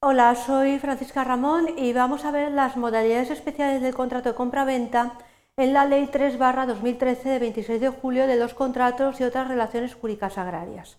Hola, 0.00 0.36
soy 0.36 0.78
Francisca 0.78 1.24
Ramón 1.24 1.76
y 1.76 1.92
vamos 1.92 2.24
a 2.24 2.30
ver 2.30 2.52
las 2.52 2.76
modalidades 2.76 3.30
especiales 3.30 3.82
del 3.82 3.96
contrato 3.96 4.28
de 4.28 4.36
compra-venta 4.36 5.18
en 5.56 5.72
la 5.72 5.86
Ley 5.86 6.06
3 6.06 6.38
2013 6.38 7.28
de 7.28 7.38
26 7.40 7.80
de 7.80 7.88
julio 7.88 8.28
de 8.28 8.36
los 8.36 8.54
contratos 8.54 9.20
y 9.20 9.24
otras 9.24 9.48
relaciones 9.48 9.96
jurídicas 9.96 10.38
agrarias. 10.38 10.98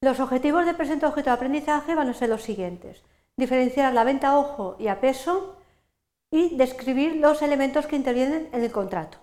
Los 0.00 0.18
objetivos 0.18 0.64
del 0.64 0.76
presente 0.76 1.04
objeto 1.04 1.28
de 1.28 1.36
aprendizaje 1.36 1.94
van 1.94 2.08
a 2.08 2.14
ser 2.14 2.30
los 2.30 2.40
siguientes. 2.40 3.02
Diferenciar 3.36 3.92
la 3.92 4.04
venta 4.04 4.28
a 4.28 4.38
ojo 4.38 4.76
y 4.78 4.88
a 4.88 5.02
peso 5.02 5.56
y 6.30 6.56
describir 6.56 7.16
los 7.16 7.42
elementos 7.42 7.86
que 7.86 7.96
intervienen 7.96 8.48
en 8.54 8.64
el 8.64 8.72
contrato. 8.72 9.18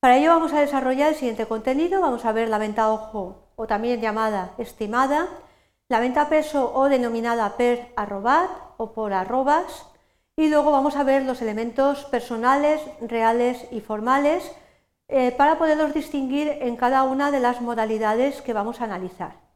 Para 0.00 0.16
ello 0.16 0.30
vamos 0.30 0.54
a 0.54 0.60
desarrollar 0.60 1.10
el 1.10 1.14
siguiente 1.16 1.44
contenido. 1.44 2.00
Vamos 2.00 2.24
a 2.24 2.32
ver 2.32 2.48
la 2.48 2.56
venta 2.56 2.84
a 2.84 2.90
ojo 2.90 3.50
o 3.54 3.66
también 3.66 4.00
llamada 4.00 4.54
estimada, 4.56 5.28
la 5.88 6.00
venta 6.00 6.22
a 6.22 6.28
peso 6.28 6.74
o 6.74 6.88
denominada 6.88 7.56
per 7.56 7.94
arrobat 7.94 8.50
o 8.76 8.90
por 8.92 9.12
arrobas 9.12 9.86
y 10.36 10.48
luego 10.48 10.72
vamos 10.72 10.96
a 10.96 11.04
ver 11.04 11.22
los 11.22 11.40
elementos 11.40 12.04
personales, 12.06 12.82
reales 13.00 13.66
y 13.70 13.80
formales 13.80 14.50
eh, 15.08 15.30
para 15.30 15.58
poderlos 15.58 15.94
distinguir 15.94 16.48
en 16.60 16.76
cada 16.76 17.04
una 17.04 17.30
de 17.30 17.40
las 17.40 17.60
modalidades 17.60 18.42
que 18.42 18.52
vamos 18.52 18.80
a 18.80 18.84
analizar. 18.84 19.46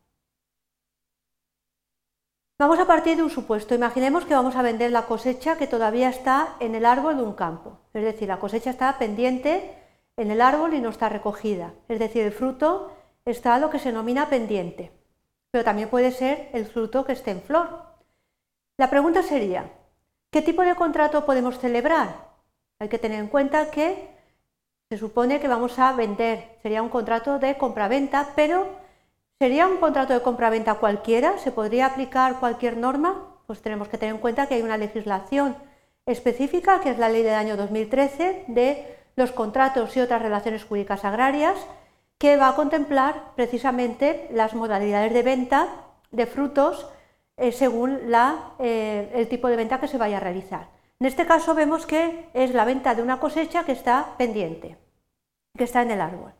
Vamos 2.60 2.78
a 2.78 2.86
partir 2.86 3.16
de 3.16 3.22
un 3.22 3.30
supuesto. 3.30 3.74
Imaginemos 3.74 4.24
que 4.24 4.34
vamos 4.34 4.54
a 4.54 4.62
vender 4.62 4.92
la 4.92 5.06
cosecha 5.06 5.56
que 5.56 5.66
todavía 5.66 6.10
está 6.10 6.56
en 6.60 6.74
el 6.74 6.86
árbol 6.86 7.16
de 7.16 7.22
un 7.24 7.32
campo. 7.32 7.80
Es 7.94 8.04
decir, 8.04 8.28
la 8.28 8.38
cosecha 8.38 8.70
está 8.70 8.98
pendiente 8.98 9.74
en 10.16 10.30
el 10.30 10.40
árbol 10.40 10.74
y 10.74 10.80
no 10.80 10.90
está 10.90 11.08
recogida. 11.08 11.72
Es 11.88 11.98
decir, 11.98 12.22
el 12.22 12.32
fruto 12.32 12.92
está 13.24 13.58
lo 13.58 13.70
que 13.70 13.78
se 13.78 13.88
denomina 13.88 14.28
pendiente 14.28 14.99
pero 15.50 15.64
también 15.64 15.88
puede 15.88 16.12
ser 16.12 16.48
el 16.52 16.66
fruto 16.66 17.04
que 17.04 17.12
esté 17.12 17.32
en 17.32 17.42
flor. 17.42 17.82
La 18.78 18.90
pregunta 18.90 19.22
sería, 19.22 19.70
¿qué 20.30 20.42
tipo 20.42 20.62
de 20.62 20.74
contrato 20.74 21.26
podemos 21.26 21.58
celebrar? 21.58 22.28
Hay 22.78 22.88
que 22.88 22.98
tener 22.98 23.20
en 23.20 23.28
cuenta 23.28 23.70
que 23.70 24.08
se 24.88 24.98
supone 24.98 25.38
que 25.40 25.48
vamos 25.48 25.78
a 25.78 25.92
vender, 25.92 26.58
sería 26.62 26.82
un 26.82 26.88
contrato 26.88 27.38
de 27.38 27.56
compraventa, 27.56 28.32
pero 28.34 28.66
¿sería 29.38 29.66
un 29.66 29.76
contrato 29.76 30.14
de 30.14 30.22
compraventa 30.22 30.74
cualquiera? 30.74 31.38
¿Se 31.38 31.52
podría 31.52 31.86
aplicar 31.86 32.40
cualquier 32.40 32.76
norma? 32.76 33.36
Pues 33.46 33.60
tenemos 33.60 33.88
que 33.88 33.98
tener 33.98 34.14
en 34.14 34.20
cuenta 34.20 34.46
que 34.46 34.54
hay 34.54 34.62
una 34.62 34.78
legislación 34.78 35.56
específica, 36.06 36.80
que 36.80 36.90
es 36.90 36.98
la 36.98 37.08
ley 37.08 37.22
del 37.22 37.34
año 37.34 37.56
2013 37.56 38.44
de 38.48 38.96
los 39.16 39.32
contratos 39.32 39.96
y 39.96 40.00
otras 40.00 40.22
relaciones 40.22 40.64
jurídicas 40.64 41.04
agrarias, 41.04 41.56
que 42.20 42.36
va 42.36 42.48
a 42.48 42.54
contemplar 42.54 43.32
precisamente 43.34 44.28
las 44.30 44.54
modalidades 44.54 45.14
de 45.14 45.22
venta 45.22 45.68
de 46.10 46.26
frutos 46.26 46.86
eh, 47.38 47.50
según 47.50 47.98
eh, 48.58 49.10
el 49.14 49.26
tipo 49.28 49.48
de 49.48 49.56
venta 49.56 49.80
que 49.80 49.88
se 49.88 49.96
vaya 49.96 50.18
a 50.18 50.20
realizar. 50.20 50.68
En 51.00 51.06
este 51.06 51.24
caso 51.24 51.54
vemos 51.54 51.86
que 51.86 52.28
es 52.34 52.52
la 52.52 52.66
venta 52.66 52.94
de 52.94 53.02
una 53.02 53.18
cosecha 53.18 53.64
que 53.64 53.72
está 53.72 54.18
pendiente, 54.18 54.76
que 55.56 55.64
está 55.64 55.80
en 55.80 55.92
el 55.92 56.02
árbol. 56.02 56.34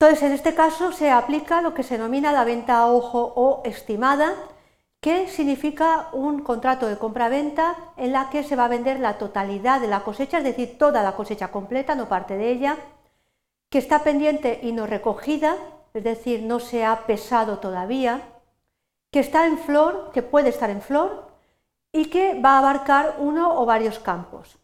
Entonces, 0.00 0.24
en 0.24 0.32
este 0.32 0.54
caso 0.54 0.90
se 0.90 1.12
aplica 1.12 1.62
lo 1.62 1.74
que 1.74 1.84
se 1.84 1.96
denomina 1.96 2.32
la 2.32 2.42
venta 2.42 2.78
a 2.78 2.90
ojo 2.90 3.32
o 3.36 3.62
estimada, 3.64 4.34
que 5.00 5.28
significa 5.28 6.08
un 6.12 6.40
contrato 6.42 6.88
de 6.88 6.98
compra-venta 6.98 7.76
en 7.96 8.10
la 8.10 8.30
que 8.30 8.42
se 8.42 8.56
va 8.56 8.64
a 8.64 8.74
vender 8.76 8.98
la 8.98 9.16
totalidad 9.16 9.80
de 9.80 9.86
la 9.86 10.00
cosecha, 10.00 10.38
es 10.38 10.44
decir, 10.44 10.76
toda 10.76 11.04
la 11.04 11.14
cosecha 11.14 11.52
completa, 11.52 11.94
no 11.94 12.08
parte 12.08 12.36
de 12.36 12.50
ella, 12.50 12.76
que 13.70 13.78
está 13.78 14.02
pendiente 14.02 14.60
y 14.62 14.72
no 14.72 14.86
recogida, 14.86 15.56
es 15.94 16.04
decir, 16.04 16.42
no 16.42 16.60
se 16.60 16.84
ha 16.84 17.06
pesado 17.06 17.58
todavía, 17.58 18.22
que 19.10 19.20
está 19.20 19.46
en 19.46 19.58
flor, 19.58 20.10
que 20.12 20.22
puede 20.22 20.50
estar 20.50 20.70
en 20.70 20.82
flor 20.82 21.28
y 21.92 22.06
que 22.06 22.40
va 22.40 22.54
a 22.54 22.58
abarcar 22.58 23.16
uno 23.18 23.60
o 23.60 23.66
varios 23.66 23.98
campos. 23.98 24.58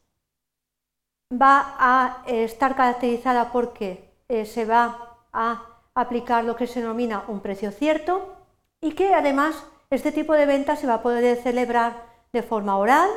Va 1.33 1.75
a 1.79 2.23
estar 2.27 2.77
caracterizada 2.77 3.51
porque 3.51 4.15
eh, 4.29 4.47
se 4.47 4.65
va 4.65 5.19
a 5.33 5.63
aplicar 5.95 6.45
lo 6.45 6.57
que 6.57 6.67
se 6.67 6.81
denomina 6.81 7.25
un 7.29 7.41
precio 7.41 7.71
cierto 7.71 8.37
y 8.81 8.93
que 8.93 9.15
además 9.15 9.67
este 9.91 10.13
tipo 10.13 10.35
de 10.35 10.47
venta 10.47 10.77
se 10.77 10.87
va 10.87 10.95
a 10.95 11.03
poder 11.03 11.37
celebrar 11.43 12.07
de 12.33 12.43
forma 12.43 12.77
oral, 12.77 13.09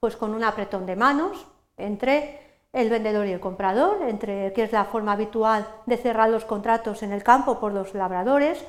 pues 0.00 0.16
con 0.16 0.34
un 0.34 0.44
apretón 0.44 0.86
de 0.86 0.96
manos 0.96 1.46
entre 1.76 2.41
el 2.72 2.88
vendedor 2.88 3.26
y 3.26 3.32
el 3.32 3.40
comprador, 3.40 4.02
entre 4.08 4.52
que 4.52 4.62
es 4.62 4.72
la 4.72 4.86
forma 4.86 5.12
habitual 5.12 5.66
de 5.86 5.96
cerrar 5.96 6.30
los 6.30 6.44
contratos 6.44 7.02
en 7.02 7.12
el 7.12 7.22
campo 7.22 7.60
por 7.60 7.72
los 7.72 7.94
labradores, 7.94 8.64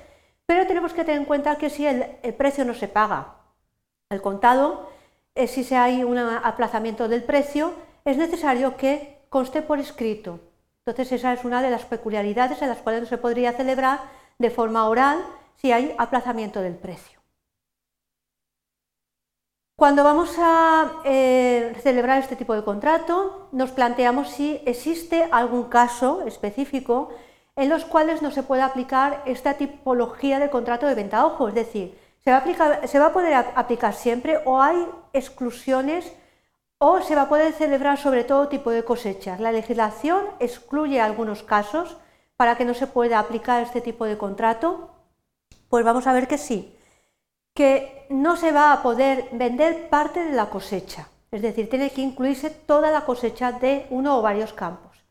pero 0.46 0.68
tenemos 0.68 0.94
que 0.94 1.06
tener 1.06 1.22
en 1.22 1.26
cuenta 1.26 1.58
que 1.58 1.70
si 1.70 1.86
el, 1.86 2.04
precio 2.38 2.66
no 2.66 2.74
se 2.74 2.88
paga 2.88 3.36
al 4.10 4.22
contado, 4.22 4.90
eh, 5.36 5.48
si 5.48 5.64
se 5.64 5.78
hay 5.78 6.04
un 6.04 6.18
aplazamiento 6.18 7.08
del 7.08 7.24
precio, 7.24 7.74
es 8.04 8.18
necesario 8.18 8.76
que 8.76 9.26
conste 9.30 9.62
por 9.62 9.80
escrito. 9.80 10.40
Entonces 10.86 11.14
esa 11.14 11.32
es 11.32 11.46
una 11.46 11.62
de 11.62 11.72
las 11.72 11.86
peculiaridades 11.86 12.62
en 12.62 12.70
las 12.70 12.80
cuales 12.80 13.04
no 13.04 13.08
se 13.08 13.18
podría 13.18 13.54
celebrar 13.54 14.02
de 14.38 14.50
forma 14.50 14.88
oral 14.88 15.24
si 15.56 15.72
hay 15.72 15.96
aplazamiento 15.98 16.62
del 16.62 16.76
precio. 16.76 17.23
Cuando 19.84 20.06
vamos 20.06 20.38
a 20.40 21.02
eh, 21.04 21.76
celebrar 21.84 22.20
este 22.20 22.38
tipo 22.38 22.56
de 22.56 22.64
contrato, 22.64 23.50
nos 23.52 23.72
planteamos 23.72 24.30
si 24.30 24.62
existe 24.66 25.28
algún 25.30 25.66
caso 25.66 26.24
específico 26.26 27.10
en 27.58 27.68
los 27.68 27.84
cuales 27.84 28.22
no 28.22 28.32
se 28.32 28.44
puede 28.44 28.62
aplicar 28.62 29.22
esta 29.26 29.56
tipología 29.56 30.40
de 30.40 30.50
contrato 30.50 30.88
de 30.88 30.96
venta 30.96 31.26
ojo, 31.26 31.50
es 31.50 31.54
decir, 31.54 32.00
¿se 32.24 32.32
va, 32.32 32.38
a 32.38 32.88
¿se 32.88 32.98
va 32.98 33.08
a 33.08 33.12
poder 33.12 33.34
aplicar 33.34 33.94
siempre 33.94 34.40
o 34.46 34.62
hay 34.62 34.88
exclusiones 35.12 36.14
o 36.78 37.02
se 37.02 37.16
va 37.16 37.24
a 37.24 37.30
poder 37.30 37.52
celebrar 37.52 37.98
sobre 37.98 38.24
todo 38.24 38.48
tipo 38.48 38.72
de 38.72 38.86
cosechas? 38.86 39.42
La 39.42 39.52
legislación 39.52 40.24
excluye 40.40 41.02
algunos 41.02 41.44
casos 41.44 41.98
para 42.38 42.56
que 42.56 42.64
no 42.64 42.74
se 42.74 42.88
pueda 42.88 43.20
aplicar 43.20 43.62
este 43.62 43.82
tipo 43.82 44.06
de 44.06 44.18
contrato. 44.18 44.92
Pues 45.68 45.84
vamos 45.84 46.08
a 46.08 46.14
ver 46.14 46.30
que 46.30 46.38
sí 46.38 46.74
que 47.54 48.06
no 48.10 48.36
se 48.36 48.52
va 48.52 48.74
a 48.74 48.82
poder 48.82 49.30
vender 49.32 49.90
parte 49.90 50.24
de 50.24 50.32
la 50.32 50.50
cosecha, 50.50 51.08
es 51.32 51.42
decir, 51.42 51.70
tiene 51.70 51.92
que 51.92 52.02
incluirse 52.02 52.50
toda 52.50 52.92
la 52.92 53.06
cosecha 53.06 53.52
de 53.52 53.88
uno 53.90 54.18
o 54.18 54.22
varios 54.22 54.54
campos. 54.54 55.04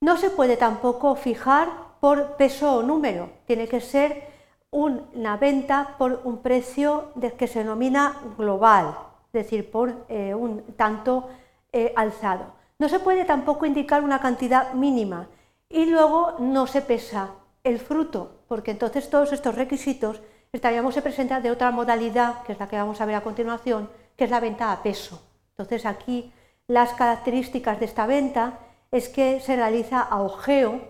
No 0.00 0.16
se 0.16 0.30
puede 0.30 0.56
tampoco 0.56 1.14
fijar 1.16 1.68
por 2.00 2.36
peso 2.36 2.76
o 2.76 2.82
número, 2.82 3.30
tiene 3.46 3.66
que 3.66 3.80
ser 3.80 4.28
una 4.70 5.36
venta 5.36 5.94
por 5.98 6.20
un 6.24 6.38
precio 6.42 7.12
que 7.38 7.46
se 7.46 7.60
denomina 7.60 8.20
global, 8.36 8.96
es 9.28 9.32
decir, 9.32 9.70
por 9.70 10.04
eh, 10.08 10.34
un 10.34 10.62
tanto 10.76 11.28
eh, 11.72 11.92
alzado. 11.96 12.54
No 12.78 12.88
se 12.88 13.00
puede 13.00 13.24
tampoco 13.24 13.64
indicar 13.64 14.04
una 14.04 14.20
cantidad 14.20 14.74
mínima 14.74 15.28
y 15.68 15.86
luego 15.86 16.34
no 16.38 16.66
se 16.66 16.82
pesa 16.82 17.30
el 17.64 17.78
fruto, 17.78 18.42
porque 18.48 18.70
entonces 18.70 19.08
todos 19.08 19.32
estos 19.32 19.54
requisitos 19.54 20.20
estaríamos 20.56 20.96
en 20.96 21.02
presencia 21.02 21.40
de 21.40 21.50
otra 21.50 21.70
modalidad, 21.70 22.42
que 22.42 22.52
es 22.52 22.58
la 22.58 22.68
que 22.68 22.76
vamos 22.76 23.00
a 23.00 23.06
ver 23.06 23.14
a 23.14 23.22
continuación, 23.22 23.88
que 24.16 24.24
es 24.24 24.30
la 24.30 24.40
venta 24.40 24.72
a 24.72 24.82
peso. 24.82 25.22
Entonces 25.50 25.86
aquí 25.86 26.32
las 26.66 26.92
características 26.94 27.78
de 27.78 27.86
esta 27.86 28.06
venta 28.06 28.58
es 28.90 29.08
que 29.08 29.40
se 29.40 29.56
realiza 29.56 30.00
a 30.00 30.20
ojeo 30.22 30.80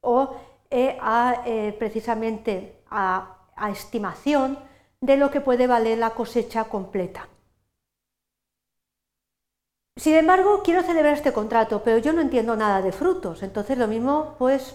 o 0.00 0.36
eh, 0.70 0.98
eh, 1.46 1.76
precisamente 1.78 2.82
a, 2.90 3.36
a 3.56 3.70
estimación 3.70 4.58
de 5.00 5.16
lo 5.16 5.30
que 5.30 5.40
puede 5.40 5.66
valer 5.66 5.98
la 5.98 6.10
cosecha 6.10 6.64
completa. 6.64 7.28
Sin 9.96 10.14
embargo, 10.14 10.62
quiero 10.64 10.82
celebrar 10.82 11.14
este 11.14 11.32
contrato, 11.32 11.82
pero 11.84 11.98
yo 11.98 12.12
no 12.12 12.22
entiendo 12.22 12.56
nada 12.56 12.80
de 12.80 12.92
frutos, 12.92 13.42
entonces 13.42 13.76
lo 13.76 13.88
mismo, 13.88 14.36
pues 14.38 14.74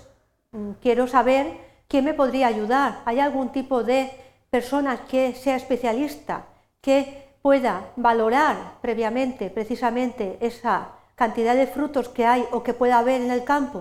mm, 0.52 0.74
quiero 0.82 1.08
saber 1.08 1.58
quién 1.88 2.06
me 2.06 2.14
podría 2.14 2.48
ayudar. 2.48 3.02
¿Hay 3.06 3.20
algún 3.20 3.52
tipo 3.52 3.84
de 3.84 4.12
persona 4.58 5.06
que 5.06 5.36
sea 5.36 5.56
especialista, 5.56 6.36
que 6.82 7.02
pueda 7.44 7.92
valorar 7.96 8.56
previamente 8.82 9.52
precisamente 9.52 10.40
esa 10.42 10.76
cantidad 11.14 11.56
de 11.56 11.68
frutos 11.68 12.10
que 12.10 12.26
hay 12.26 12.44
o 12.52 12.64
que 12.64 12.74
pueda 12.74 12.98
haber 12.98 13.22
en 13.22 13.30
el 13.30 13.44
campo. 13.44 13.80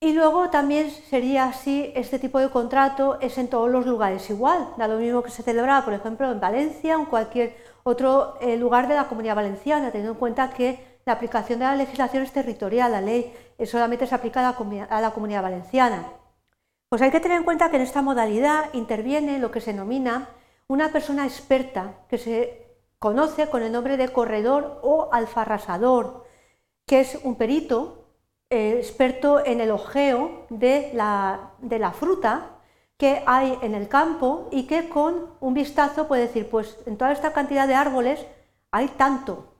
Y 0.00 0.12
luego 0.12 0.48
también 0.48 0.92
sería 1.10 1.46
así, 1.46 1.90
este 1.96 2.20
tipo 2.20 2.38
de 2.38 2.50
contrato 2.50 3.18
es 3.20 3.36
en 3.36 3.48
todos 3.48 3.68
los 3.68 3.84
lugares 3.84 4.30
igual, 4.30 4.60
da 4.76 4.86
lo 4.86 4.98
mismo 4.98 5.24
que 5.24 5.32
se 5.32 5.42
celebraba, 5.42 5.84
por 5.84 5.94
ejemplo, 5.94 6.30
en 6.30 6.38
Valencia 6.38 6.96
o 6.96 7.00
en 7.00 7.06
cualquier 7.06 7.56
otro 7.82 8.36
eh, 8.40 8.56
lugar 8.56 8.86
de 8.86 8.94
la 8.94 9.08
comunidad 9.08 9.34
valenciana, 9.34 9.90
teniendo 9.90 10.12
en 10.12 10.20
cuenta 10.20 10.50
que 10.50 11.00
la 11.04 11.14
aplicación 11.14 11.58
de 11.58 11.64
la 11.64 11.74
legislación 11.74 12.22
es 12.22 12.30
territorial, 12.30 12.92
la 12.92 13.00
ley 13.00 13.34
solamente 13.66 14.06
se 14.06 14.14
aplica 14.14 14.38
a 14.38 15.00
la 15.00 15.10
comunidad 15.10 15.42
valenciana. 15.42 16.17
Pues 16.88 17.02
hay 17.02 17.10
que 17.10 17.20
tener 17.20 17.38
en 17.38 17.44
cuenta 17.44 17.70
que 17.70 17.76
en 17.76 17.82
esta 17.82 18.00
modalidad 18.00 18.72
interviene 18.72 19.38
lo 19.38 19.50
que 19.50 19.60
se 19.60 19.72
denomina 19.72 20.30
una 20.68 20.90
persona 20.90 21.24
experta, 21.24 22.06
que 22.08 22.18
se 22.18 22.68
conoce 22.98 23.48
con 23.48 23.62
el 23.62 23.72
nombre 23.72 23.96
de 23.96 24.08
corredor 24.08 24.80
o 24.82 25.08
alfarrasador, 25.12 26.24
que 26.86 27.00
es 27.00 27.18
un 27.22 27.36
perito 27.36 28.06
eh, 28.50 28.76
experto 28.78 29.44
en 29.44 29.60
el 29.60 29.70
ojeo 29.70 30.46
de 30.48 30.90
la, 30.94 31.92
fruta, 31.92 32.60
que 32.96 33.22
hay 33.26 33.58
en 33.62 33.74
el 33.74 33.88
campo 33.88 34.48
y 34.50 34.66
que 34.66 34.88
con 34.88 35.34
un 35.40 35.54
vistazo 35.54 36.08
puede 36.08 36.22
decir, 36.22 36.48
pues 36.50 36.78
en 36.86 36.96
toda 36.96 37.12
esta 37.12 37.32
cantidad 37.32 37.68
de 37.68 37.74
árboles 37.74 38.24
hay 38.70 38.88
tanto 38.88 39.54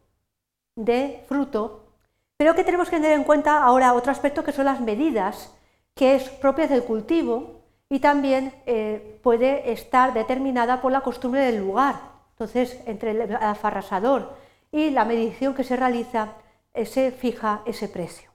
de 0.76 1.24
fruto, 1.28 1.92
pero 2.38 2.54
que 2.54 2.64
tenemos 2.64 2.88
que 2.88 2.96
tener 2.96 3.12
en 3.12 3.24
cuenta 3.24 3.62
ahora 3.62 3.92
otro 3.92 4.10
aspecto 4.12 4.42
que 4.42 4.52
son 4.52 4.64
las 4.64 4.80
medidas, 4.80 5.54
que 5.98 6.14
es 6.14 6.28
propias 6.28 6.70
del 6.70 6.84
cultivo 6.84 7.64
y 7.90 7.98
también 7.98 8.54
eh, 8.66 9.18
puede 9.20 9.72
estar 9.72 10.14
determinada 10.14 10.80
por 10.80 10.92
la 10.92 11.00
costumbre 11.00 11.40
del 11.40 11.58
lugar. 11.58 11.96
Entonces, 12.30 12.78
entre 12.86 13.10
el 13.10 13.34
afarrasador 13.34 14.36
y 14.70 14.90
la 14.90 15.04
medición 15.04 15.54
que 15.54 15.64
se 15.64 15.74
realiza, 15.74 16.34
eh, 16.72 16.86
se 16.86 17.10
fija 17.10 17.62
ese 17.66 17.88
precio. 17.88 18.30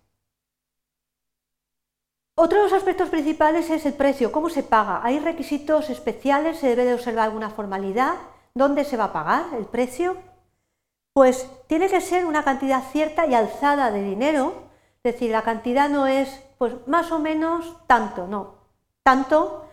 Otro 2.36 2.57
de 2.57 2.63
los 2.65 2.74
aspectos 2.74 3.07
principales 3.07 3.69
es 3.69 3.86
el 3.86 3.94
precio, 3.94 4.33
cómo 4.33 4.50
se 4.50 4.63
paga. 4.63 5.00
Hay 5.01 5.19
requisitos 5.19 5.89
especiales, 5.89 6.57
se 6.57 6.68
debe 6.68 6.83
de 6.83 6.95
observar 6.95 7.25
alguna 7.25 7.50
formalidad, 7.50 8.16
dónde 8.54 8.83
se 8.83 8.98
va 8.98 9.06
a 9.06 9.13
pagar 9.13 9.45
el 9.57 9.68
precio. 9.68 10.18
Pues 11.13 11.50
tiene 11.68 11.88
que 11.88 12.01
ser 12.01 12.25
una 12.25 12.44
cantidad 12.44 12.83
cierta 12.92 13.25
y 13.25 13.36
alzada 13.36 13.89
de 13.89 14.04
dinero, 14.04 14.63
es 15.01 15.13
decir, 15.13 15.31
la 15.31 15.44
cantidad 15.44 15.89
no 15.89 16.07
es 16.07 16.43
pues 16.57 16.73
más 16.88 17.11
o 17.11 17.19
menos 17.19 17.75
tanto, 17.88 18.27
no, 18.27 18.55
tanto, 19.03 19.65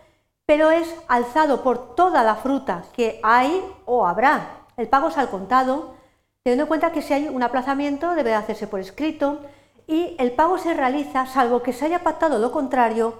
pero 0.45 0.71
es 0.71 0.93
alzado 1.07 1.61
por 1.63 1.95
toda 1.95 2.23
la 2.23 2.35
fruta 2.35 2.83
que 2.93 3.19
hay 3.23 3.63
o 3.85 4.05
habrá. 4.05 4.65
El 4.77 4.87
pago 4.87 5.09
es 5.09 5.17
al 5.17 5.29
contado, 5.29 5.95
teniendo 6.43 6.63
en 6.63 6.67
cuenta 6.67 6.91
que 6.91 7.01
si 7.01 7.13
hay 7.13 7.27
un 7.27 7.43
aplazamiento 7.43 8.15
debe 8.15 8.33
hacerse 8.33 8.67
por 8.67 8.79
escrito, 8.79 9.39
y 9.87 10.15
el 10.19 10.31
pago 10.31 10.57
se 10.57 10.73
realiza, 10.73 11.25
salvo 11.25 11.61
que 11.61 11.73
se 11.73 11.85
haya 11.85 12.03
pactado 12.03 12.39
lo 12.39 12.51
contrario, 12.51 13.15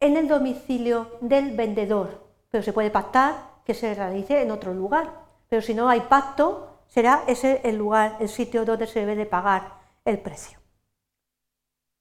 en 0.00 0.16
el 0.16 0.28
domicilio 0.28 1.18
del 1.20 1.56
vendedor. 1.56 2.24
Pero 2.50 2.62
se 2.62 2.72
puede 2.72 2.90
pactar 2.90 3.34
que 3.64 3.74
se 3.74 3.94
realice 3.94 4.42
en 4.42 4.50
otro 4.50 4.74
lugar. 4.74 5.10
Pero 5.48 5.62
si 5.62 5.74
no 5.74 5.88
hay 5.88 6.00
pacto, 6.00 6.78
será 6.88 7.22
ese 7.26 7.60
el 7.64 7.76
lugar, 7.76 8.16
el 8.20 8.28
sitio 8.28 8.64
donde 8.64 8.86
se 8.86 9.00
debe 9.00 9.16
de 9.16 9.26
pagar 9.26 9.80
el 10.04 10.18
precio. 10.18 10.59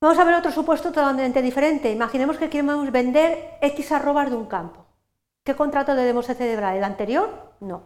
Vamos 0.02 0.18
a 0.18 0.24
ver 0.24 0.36
otro 0.36 0.52
supuesto 0.52 0.94
totalmente 0.94 1.42
diferente. 1.42 1.92
Imaginemos 1.92 2.38
que 2.38 2.50
queremos 2.50 2.90
vender 2.90 3.58
X 3.62 3.92
arrobas 3.92 4.30
de 4.30 4.38
un 4.38 4.46
campo. 4.46 4.86
¿Qué 5.44 5.56
contrato 5.58 5.94
debemos 5.94 6.26
celebrar? 6.26 6.78
¿El 6.78 6.86
anterior? 6.86 7.54
No. 7.60 7.84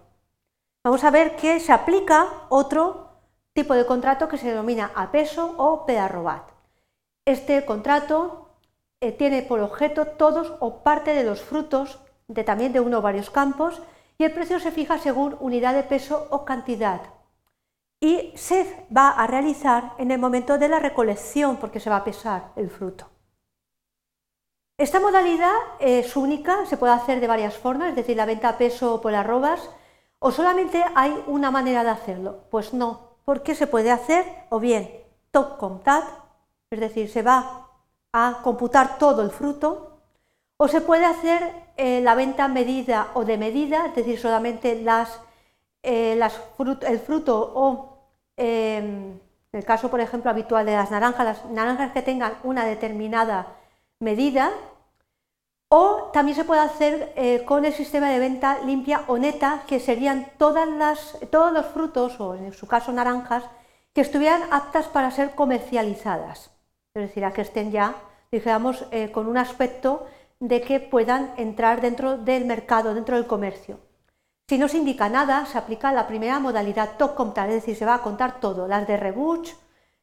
Vamos 0.84 1.04
a 1.04 1.10
ver 1.10 1.36
que 1.36 1.60
se 1.60 1.72
aplica 1.72 2.28
otro 2.50 3.18
tipo 3.54 3.74
de 3.74 3.88
contrato 3.88 4.28
que 4.28 4.38
se 4.38 4.50
denomina 4.50 4.92
a 4.94 5.12
peso 5.12 5.56
o 5.58 5.88
pedarrobat. 5.88 6.52
Este 7.26 7.66
contrato 7.66 8.50
eh, 9.02 9.12
tiene 9.12 9.42
por 9.42 9.60
objeto 9.62 10.06
todos 10.06 10.54
o 10.60 10.84
parte 10.84 11.16
de 11.16 11.24
los 11.24 11.42
frutos 11.42 12.00
de 12.28 12.44
también 12.44 12.74
de 12.74 12.80
uno 12.80 13.00
o 13.00 13.02
varios 13.02 13.32
campos 13.32 13.82
y 14.20 14.24
el 14.24 14.34
precio 14.34 14.60
se 14.60 14.72
fija 14.72 15.00
según 15.00 15.36
unidad 15.40 15.74
de 15.74 15.84
peso 15.84 16.28
o 16.30 16.46
cantidad. 16.46 17.02
Y 18.04 18.34
se 18.36 18.86
va 18.96 19.12
a 19.12 19.28
realizar 19.28 19.94
en 19.98 20.12
el 20.12 20.20
momento 20.20 20.58
de 20.58 20.68
la 20.68 20.80
recolección 20.80 21.56
porque 21.56 21.80
se 21.80 21.90
va 21.90 21.96
a 21.96 22.04
pesar 22.04 22.52
el 22.58 22.70
fruto. 22.70 23.10
Esta 24.78 25.00
modalidad 25.00 25.56
es 25.80 26.18
única, 26.18 26.66
se 26.66 26.76
puede 26.76 26.92
hacer 26.92 27.22
de 27.22 27.28
varias 27.28 27.56
formas, 27.58 27.92
es 27.92 27.96
decir, 27.96 28.18
la 28.18 28.26
venta 28.26 28.50
a 28.50 28.58
peso 28.58 29.00
por 29.00 29.16
arrobas, 29.16 29.70
o 30.20 30.32
solamente 30.34 30.84
hay 30.96 31.24
una 31.28 31.50
manera 31.50 31.86
de 31.86 31.92
hacerlo. 31.92 32.42
Pues 32.52 32.74
no, 32.74 33.16
porque 33.24 33.56
se 33.56 33.68
puede 33.68 33.90
hacer 33.90 34.26
o 34.50 34.60
bien 34.60 34.92
top 35.32 35.58
comtat, 35.58 36.04
es 36.72 36.82
decir, 36.82 37.10
se 37.10 37.22
va 37.22 37.70
a 38.12 38.42
computar 38.44 38.98
todo 38.98 39.22
el 39.22 39.32
fruto, 39.32 40.02
o 40.58 40.68
se 40.68 40.82
puede 40.82 41.06
hacer 41.06 41.54
eh, 41.78 42.02
la 42.02 42.16
venta 42.16 42.50
medida 42.50 43.12
o 43.14 43.24
de 43.24 43.38
medida, 43.38 43.86
es 43.86 43.96
decir, 43.96 44.20
solamente 44.20 44.82
las, 44.82 45.22
eh, 45.84 46.20
el 46.82 47.00
fruto 47.00 47.54
o, 47.56 47.93
em, 48.38 49.20
en 49.54 49.60
el 49.60 49.66
caso, 49.66 49.90
por 49.90 50.00
ejemplo, 50.00 50.32
habitual 50.32 50.66
de 50.66 50.74
las 50.74 50.92
naranjas, 50.92 51.26
las 51.26 51.46
naranjas 51.52 51.92
que 51.92 52.02
tengan 52.02 52.34
una 52.44 52.66
determinada 52.66 53.56
medida, 54.00 54.52
o 55.70 56.12
también 56.14 56.36
se 56.36 56.46
puede 56.46 56.62
hacer 56.62 57.14
eh, 57.16 57.44
con 57.46 57.66
el 57.66 57.74
sistema 57.74 58.10
de 58.10 58.20
venta 58.20 58.60
limpia 58.66 59.04
o 59.08 59.18
neta, 59.18 59.64
que 59.68 59.80
serían 59.80 60.32
todas 60.38 60.68
las, 60.68 61.18
todos 61.32 61.52
los 61.52 61.66
frutos, 61.68 62.20
o 62.20 62.36
en 62.36 62.54
su 62.54 62.68
caso 62.68 62.92
naranjas, 62.92 63.44
que 63.94 64.02
estuvieran 64.02 64.44
aptas 64.52 64.88
para 64.88 65.12
ser 65.12 65.36
comercializadas. 65.36 66.52
Es 66.94 67.02
decir, 67.08 67.26
a 67.26 67.34
que 67.34 67.42
estén 67.42 67.72
ya, 67.72 67.96
digamos, 68.32 68.86
eh, 68.92 69.12
con 69.12 69.28
un 69.28 69.38
aspecto 69.38 70.06
de 70.40 70.62
que 70.62 70.80
puedan 70.80 71.34
entrar 71.38 71.82
dentro 71.82 72.18
del 72.18 72.46
mercado, 72.46 72.94
dentro 72.94 73.16
del 73.16 73.28
comercio. 73.28 73.80
Si 74.48 74.58
no 74.58 74.68
se 74.68 74.78
indica 74.78 75.10
nada, 75.10 75.46
se 75.46 75.58
aplica 75.58 75.92
la 75.92 76.08
primera 76.08 76.40
modalidad 76.40 76.98
top 76.98 77.16
contar, 77.16 77.50
es 77.50 77.56
decir, 77.56 77.76
se 77.76 77.86
va 77.86 77.96
a 77.96 78.02
contar 78.02 78.40
todo, 78.40 78.68
las 78.68 78.86
de 78.88 78.98
rebuch, 78.98 79.50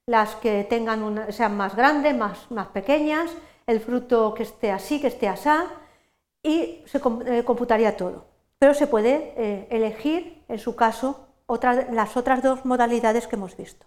las 0.07 0.35
que 0.37 0.65
tengan 0.65 1.33
sean 1.33 1.57
más 1.57 1.77
grandes, 1.77 2.17
más, 2.17 2.51
más 2.51 2.69
pequeñas, 2.69 3.31
el 3.67 3.81
fruto 3.81 4.35
que 4.35 4.43
esté 4.45 4.73
así, 4.73 5.01
que 5.01 5.09
esté 5.09 5.29
asá, 5.29 5.67
y 6.43 6.83
se 6.87 7.01
eh, 7.27 7.45
computaría 7.45 7.97
todo. 7.97 8.27
Pero 8.59 8.75
se 8.75 8.87
puede 8.87 9.35
eh, 9.37 9.69
elegir, 9.71 10.45
en 10.49 10.59
su 10.59 10.75
caso, 10.75 11.29
las 11.93 12.17
otras 12.17 12.43
dos 12.43 12.65
modalidades 12.65 13.27
que 13.27 13.37
hemos 13.37 13.57
visto. 13.57 13.87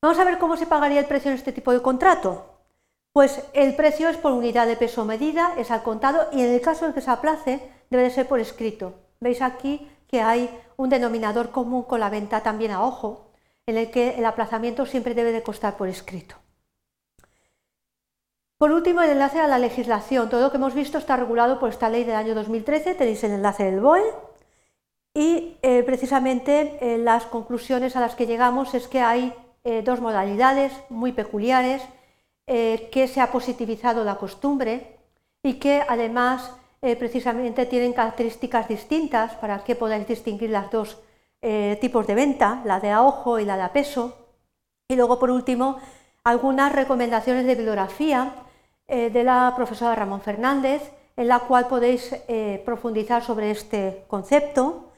Vamos 0.00 0.18
a 0.18 0.24
ver 0.24 0.38
cómo 0.38 0.56
se 0.56 0.66
pagaría 0.66 1.00
el 1.00 1.06
precio 1.06 1.30
en 1.30 1.36
este 1.36 1.52
tipo 1.52 1.72
de 1.72 1.82
contrato. 1.82 2.46
Pues 3.12 3.44
el 3.52 3.76
precio 3.76 4.08
es 4.08 4.16
por 4.16 4.32
unidad 4.32 4.66
de 4.66 4.76
peso 4.76 5.04
medida, 5.04 5.54
es 5.58 5.70
al 5.70 5.82
contado 5.82 6.28
y 6.32 6.40
en 6.40 6.52
el 6.52 6.60
caso 6.60 6.86
en 6.86 6.92
que 6.92 7.00
se 7.00 7.10
aplace 7.10 7.60
debe 7.90 8.04
de 8.04 8.10
ser 8.10 8.26
por 8.26 8.40
escrito. 8.40 8.94
Veis 9.22 9.40
aquí 9.40 9.88
que 10.08 10.20
hay 10.20 10.50
un 10.76 10.88
denominador 10.88 11.52
común 11.52 11.84
con 11.84 12.00
la 12.00 12.10
venta 12.10 12.42
también 12.42 12.72
a 12.72 12.82
ojo, 12.82 13.30
en 13.66 13.76
el 13.76 13.92
que 13.92 14.18
el 14.18 14.24
aplazamiento 14.26 14.84
siempre 14.84 15.14
debe 15.14 15.30
de 15.30 15.44
costar 15.44 15.76
por 15.76 15.88
escrito. 15.88 16.34
Por 18.58 18.72
último, 18.72 19.00
el 19.00 19.10
enlace 19.10 19.38
a 19.38 19.46
la 19.46 19.58
legislación. 19.58 20.28
Todo 20.28 20.42
lo 20.42 20.50
que 20.50 20.56
hemos 20.56 20.74
visto 20.74 20.98
está 20.98 21.16
regulado 21.16 21.60
por 21.60 21.70
esta 21.70 21.88
ley 21.88 22.02
del 22.02 22.16
año 22.16 22.34
2013, 22.34 22.96
tenéis 22.96 23.22
el 23.22 23.32
enlace 23.32 23.64
del 23.64 23.80
BOE. 23.80 24.02
Y 25.14 25.56
eh, 25.62 25.84
precisamente 25.84 26.78
eh, 26.80 26.98
las 26.98 27.26
conclusiones 27.26 27.94
a 27.94 28.00
las 28.00 28.16
que 28.16 28.26
llegamos 28.26 28.74
es 28.74 28.88
que 28.88 29.00
hay 29.00 29.32
eh, 29.62 29.82
dos 29.82 30.00
modalidades 30.00 30.72
muy 30.88 31.12
peculiares, 31.12 31.82
que 32.44 33.08
se 33.08 33.20
ha 33.20 33.32
positivizado 33.32 34.04
la 34.04 34.16
costumbre 34.16 34.98
y 35.42 35.54
que 35.54 35.82
además 35.88 36.50
precisamente 36.98 37.64
tienen 37.66 37.92
características 37.92 38.66
distintas 38.66 39.34
para 39.34 39.62
que 39.62 39.76
podáis 39.76 40.06
distinguir 40.06 40.50
las 40.50 40.68
dos 40.70 41.00
tipos 41.80 42.06
de 42.08 42.14
venta, 42.14 42.60
la 42.64 42.80
de 42.80 42.90
a 42.90 43.02
ojo 43.02 43.38
y 43.38 43.44
la 43.44 43.56
de 43.56 43.62
a 43.62 43.72
peso. 43.72 44.16
Y 44.88 44.96
luego, 44.96 45.18
por 45.18 45.30
último, 45.30 45.78
algunas 46.24 46.72
recomendaciones 46.72 47.46
de 47.46 47.54
bibliografía 47.54 48.34
eh, 48.86 49.10
de 49.10 49.24
la 49.24 49.52
profesora 49.56 49.94
Ramón 49.94 50.20
Fernández, 50.20 50.82
en 51.16 51.28
la 51.28 51.40
cual 51.40 51.66
podéis 51.66 52.14
eh, 52.28 52.62
profundizar 52.64 53.22
sobre 53.22 53.50
este 53.50 54.04
concepto 54.06 54.92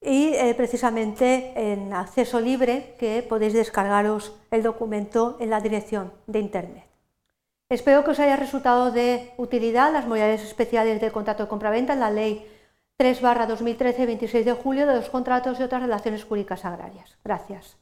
y 0.00 0.34
eh, 0.34 0.54
precisamente 0.56 1.52
en 1.56 1.92
acceso 1.92 2.40
libre 2.40 2.94
que 2.98 3.22
podéis 3.22 3.52
descargaros 3.52 4.36
el 4.50 4.62
documento 4.62 5.36
en 5.40 5.50
la 5.50 5.60
dirección 5.60 6.12
de 6.26 6.38
Internet. 6.38 6.89
Espero 7.70 8.02
que 8.02 8.10
os 8.10 8.18
haya 8.18 8.34
resultado 8.34 8.90
de 8.90 9.30
utilidad 9.36 9.92
las 9.92 10.04
modalidades 10.04 10.42
especiales 10.42 11.00
del 11.00 11.12
contrato 11.12 11.44
de 11.44 11.48
compraventa 11.48 11.92
en 11.92 12.00
la 12.00 12.10
Ley 12.10 12.44
3 12.96 13.22
2013, 13.22 14.06
26 14.06 14.44
de 14.44 14.52
julio 14.54 14.88
de 14.88 14.96
los 14.96 15.08
contratos 15.08 15.60
y 15.60 15.62
otras 15.62 15.82
relaciones 15.82 16.24
jurídicas 16.24 16.64
agrarias. 16.64 17.16
Gracias. 17.22 17.76